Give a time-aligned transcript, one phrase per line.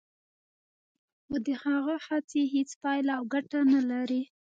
[1.25, 4.21] خو د هغه هڅې هیڅ پایله او ګټه نه لري